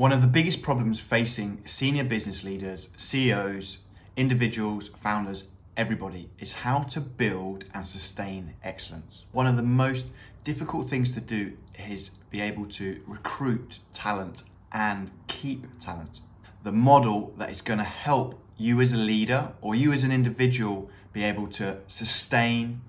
[0.00, 3.80] One of the biggest problems facing senior business leaders, CEOs,
[4.16, 9.26] individuals, founders, everybody is how to build and sustain excellence.
[9.32, 10.06] One of the most
[10.42, 11.52] difficult things to do
[11.86, 16.20] is be able to recruit talent and keep talent.
[16.62, 20.12] The model that is going to help you as a leader or you as an
[20.12, 22.80] individual be able to sustain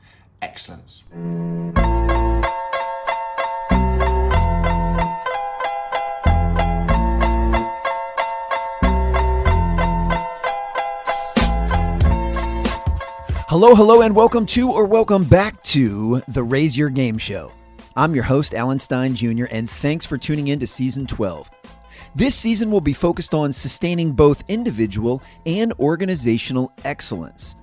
[0.41, 1.04] excellence.
[13.52, 17.52] Hello, hello, and welcome to or welcome back to the Raise Your Game Show.
[17.98, 21.52] I'm your host, Alan Stein Jr., and thanks for tuning in to season 12.
[22.16, 27.56] This season will be focused on sustaining both individual and organizational excellence.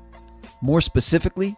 [0.61, 1.57] More specifically,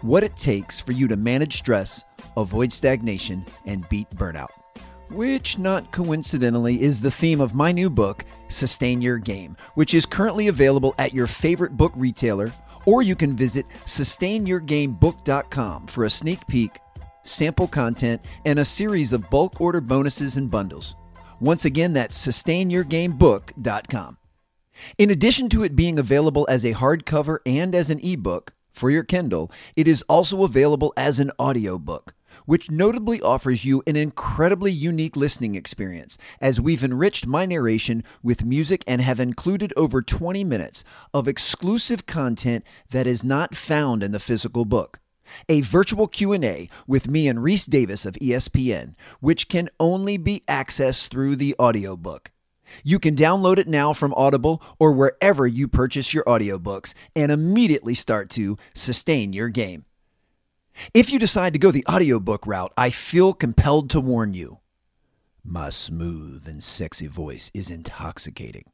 [0.00, 2.02] what it takes for you to manage stress,
[2.36, 4.50] avoid stagnation, and beat burnout.
[5.08, 10.04] Which, not coincidentally, is the theme of my new book, Sustain Your Game, which is
[10.04, 12.52] currently available at your favorite book retailer
[12.88, 16.78] or you can visit sustainyourgamebook.com for a sneak peek,
[17.22, 20.96] sample content, and a series of bulk order bonuses and bundles.
[21.38, 24.16] Once again, that's sustainyourgamebook.com.
[24.96, 29.04] In addition to it being available as a hardcover and as an ebook for your
[29.04, 32.14] Kindle, it is also available as an audiobook
[32.46, 38.44] which notably offers you an incredibly unique listening experience, as we've enriched my narration with
[38.44, 44.12] music and have included over 20 minutes of exclusive content that is not found in
[44.12, 45.00] the physical book.
[45.48, 51.08] A virtual q&a with me and Rece Davis of espn which can only be accessed
[51.08, 52.32] through the audiobook.
[52.84, 57.94] You can download it now from audible or wherever you purchase your audiobooks and immediately
[57.94, 59.84] start to sustain your game
[60.94, 64.58] if you decide to go the audiobook route, I feel compelled to warn you.
[65.44, 68.70] My smooth and sexy voice is intoxicating.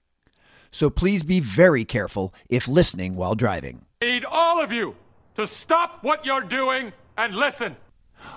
[0.70, 3.86] So please be very careful if listening while driving.
[4.02, 4.96] I need all of you
[5.36, 7.76] to stop what you're doing and listen.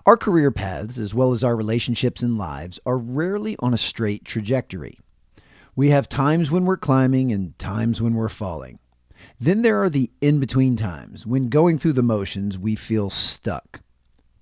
[0.05, 4.25] Our career paths, as well as our relationships and lives, are rarely on a straight
[4.25, 4.99] trajectory.
[5.75, 8.79] We have times when we're climbing and times when we're falling.
[9.39, 13.81] Then there are the in between times when going through the motions we feel stuck.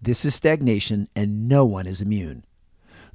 [0.02, 2.46] This is stagnation, and no one is immune.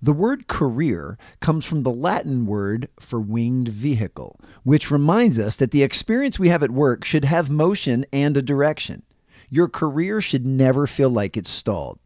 [0.02, 5.72] The word career comes from the Latin word for winged vehicle, which reminds us that
[5.72, 9.02] the experience we have at work should have motion and a direction.
[9.50, 11.98] Your career should never feel like it's stalled.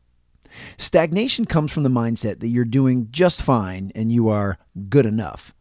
[0.76, 4.58] Stagnation comes from the mindset that you're doing just fine and you are
[4.88, 5.54] good enough.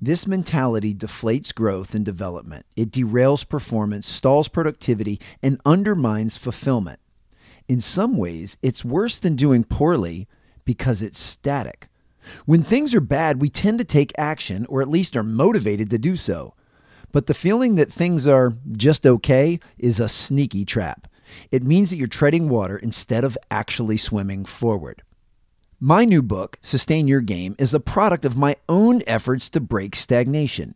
[0.00, 2.66] This mentality deflates growth and development.
[2.76, 7.00] It derails performance, stalls productivity, and undermines fulfillment.
[7.66, 10.28] In some ways, it's worse than doing poorly
[10.64, 11.88] because it's static.
[12.44, 15.98] When things are bad, we tend to take action, or at least are motivated to
[15.98, 16.54] do so.
[17.12, 21.08] But the feeling that things are just okay is a sneaky trap.
[21.50, 25.02] It means that you're treading water instead of actually swimming forward.
[25.80, 29.94] My new book, Sustain Your Game, is a product of my own efforts to break
[29.94, 30.74] stagnation.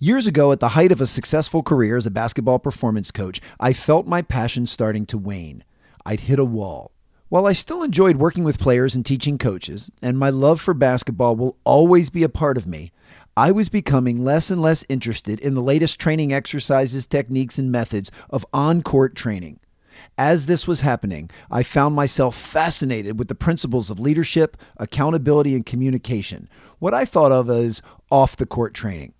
[0.00, 3.72] Years ago, at the height of a successful career as a basketball performance coach, I
[3.72, 5.62] felt my passion starting to wane.
[6.04, 6.90] I'd hit a wall.
[7.28, 11.36] While I still enjoyed working with players and teaching coaches, and my love for basketball
[11.36, 12.90] will always be a part of me,
[13.36, 18.10] I was becoming less and less interested in the latest training exercises, techniques, and methods
[18.28, 19.60] of on court training.
[20.18, 25.64] As this was happening, I found myself fascinated with the principles of leadership, accountability, and
[25.64, 26.48] communication,
[26.78, 29.14] what I thought of as off the court training.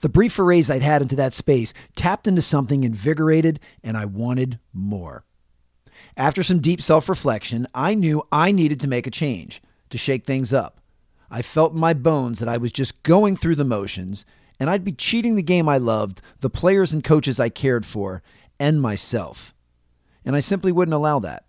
[0.00, 4.58] The brief forays I'd had into that space tapped into something invigorated, and I wanted
[4.72, 5.24] more.
[6.16, 10.24] After some deep self reflection, I knew I needed to make a change, to shake
[10.26, 10.80] things up.
[11.30, 14.24] I felt in my bones that I was just going through the motions,
[14.58, 18.22] and I'd be cheating the game I loved, the players and coaches I cared for,
[18.58, 19.54] and myself
[20.24, 21.44] and I simply wouldn't allow that.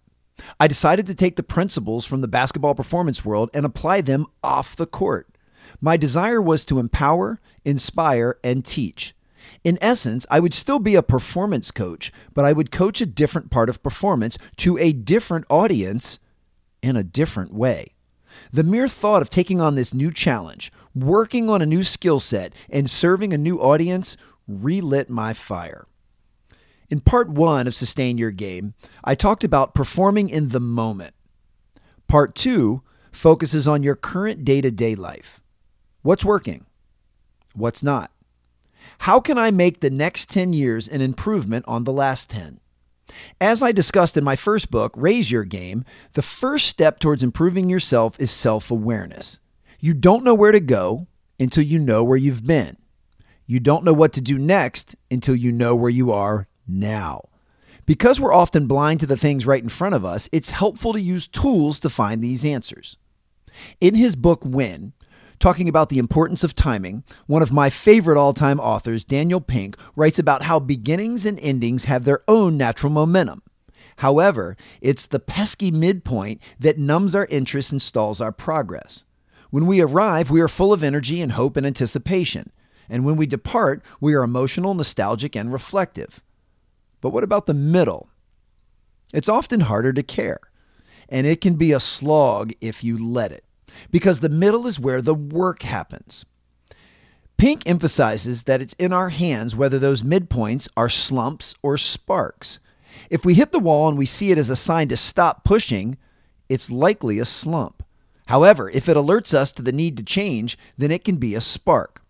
[0.59, 4.75] I decided to take the principles from the basketball performance world and apply them off
[4.75, 5.27] the court.
[5.79, 9.15] My desire was to empower, inspire, and teach.
[9.63, 13.49] In essence, I would still be a performance coach, but I would coach a different
[13.49, 16.19] part of performance to a different audience
[16.81, 17.93] in a different way.
[18.51, 22.53] The mere thought of taking on this new challenge, working on a new skill set,
[22.69, 24.17] and serving a new audience
[24.47, 25.87] relit my fire.
[26.93, 31.15] In part one of Sustain Your Game, I talked about performing in the moment.
[32.07, 35.41] Part two focuses on your current day to day life.
[36.03, 36.67] What's working?
[37.55, 38.11] What's not?
[38.99, 42.59] How can I make the next 10 years an improvement on the last 10?
[43.41, 47.71] As I discussed in my first book, Raise Your Game, the first step towards improving
[47.71, 49.39] yourself is self awareness.
[49.79, 51.07] You don't know where to go,
[51.39, 52.77] until you know where you've been.
[53.47, 57.29] You don't know what to do next until you know where you are now.
[57.85, 61.01] Because we're often blind to the things right in front of us, it's helpful to
[61.01, 62.97] use tools to find these answers.
[63.81, 64.93] In his book, When,
[65.39, 69.75] talking about the importance of timing, one of my favorite all time authors, Daniel Pink,
[69.95, 73.41] writes about how beginnings and endings have their own natural momentum.
[73.97, 79.03] However, it's the pesky midpoint that numbs our interest and stalls our progress.
[79.49, 82.51] When we arrive, we are full of energy and hope and anticipation.
[82.89, 86.21] And when we depart, we are emotional, nostalgic, and reflective.
[87.03, 88.07] But what about the middle?
[89.13, 90.39] It's often harder to care,
[91.09, 93.43] and it can be a slog if you let it,
[93.91, 96.23] because the middle is where the work happens.
[97.35, 102.61] Pink emphasizes that it's in our hands whether those midpoints are slumps or sparks.
[103.09, 105.97] If we hit the wall and we see it as a sign to stop pushing,
[106.47, 107.83] it's likely a slump.
[108.27, 111.41] However, if it alerts us to the need to change, then it can be a
[111.41, 112.01] spark.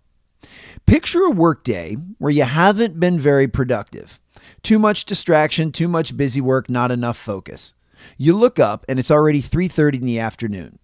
[0.86, 4.20] Picture a workday where you haven't been very productive.
[4.64, 7.74] Too much distraction, too much busy work, not enough focus.
[8.18, 10.80] You look up and it's already 3:30 in the afternoon.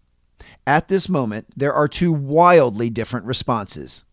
[0.68, 4.04] At this moment, there are two wildly different responses.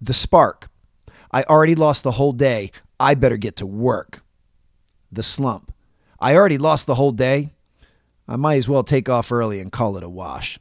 [0.00, 0.70] The spark.
[1.32, 2.72] I already lost the whole day.
[2.98, 4.22] I better get to work.
[5.10, 5.72] The slump.
[6.20, 7.54] I already lost the whole day.
[8.28, 10.58] I might as well take off early and call it a wash.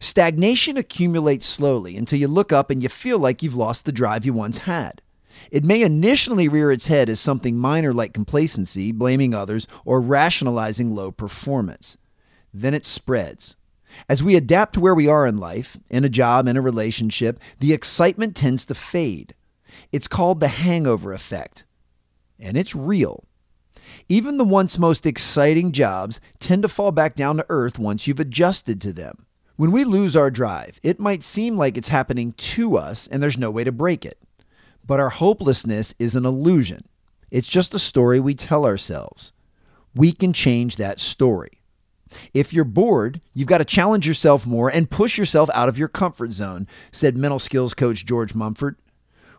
[0.00, 4.24] Stagnation accumulates slowly until you look up and you feel like you've lost the drive
[4.24, 5.02] you once had.
[5.50, 10.94] It may initially rear its head as something minor like complacency, blaming others, or rationalizing
[10.94, 11.98] low performance.
[12.52, 13.56] Then it spreads.
[14.08, 17.38] As we adapt to where we are in life, in a job, in a relationship,
[17.60, 19.34] the excitement tends to fade.
[19.90, 21.64] It's called the hangover effect.
[22.38, 23.24] And it's real.
[24.08, 28.20] Even the once most exciting jobs tend to fall back down to earth once you've
[28.20, 29.26] adjusted to them.
[29.56, 33.38] When we lose our drive, it might seem like it's happening to us and there's
[33.38, 34.18] no way to break it.
[34.86, 36.84] But our hopelessness is an illusion.
[37.30, 39.32] It's just a story we tell ourselves.
[39.94, 41.50] We can change that story.
[42.34, 45.88] If you're bored, you've got to challenge yourself more and push yourself out of your
[45.88, 48.76] comfort zone, said mental skills coach George Mumford.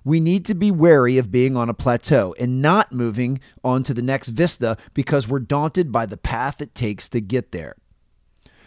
[0.03, 3.93] We need to be wary of being on a plateau and not moving on to
[3.93, 7.75] the next vista because we're daunted by the path it takes to get there.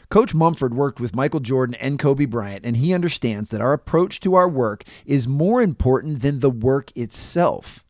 [0.08, 4.20] Coach Mumford worked with Michael Jordan and Kobe Bryant, and he understands that our approach
[4.20, 7.84] to our work is more important than the work itself.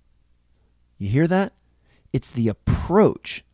[0.98, 1.52] You hear that?
[2.12, 3.44] It's the approach.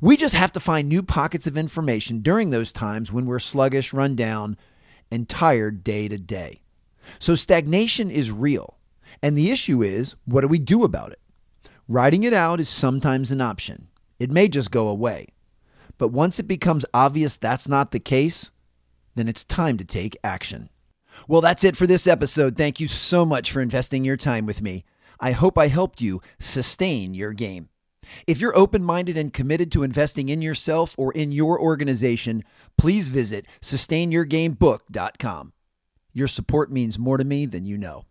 [0.00, 3.92] We just have to find new pockets of information during those times when we're sluggish,
[3.92, 4.56] run down,
[5.10, 6.62] and tired day to day.
[7.18, 8.78] So stagnation is real.
[9.22, 11.20] And the issue is what do we do about it?
[11.88, 13.88] Writing it out is sometimes an option,
[14.18, 15.28] it may just go away.
[15.98, 18.50] But once it becomes obvious that's not the case,
[19.14, 20.68] then it's time to take action.
[21.26, 22.56] Well, that's it for this episode.
[22.56, 24.84] Thank you so much for investing your time with me.
[25.18, 27.70] I hope I helped you sustain your game.
[28.26, 32.44] If you're open minded and committed to investing in yourself or in your organization,
[32.76, 35.52] please visit sustainyourgamebook.com.
[36.12, 38.04] Your support means more to me than you know.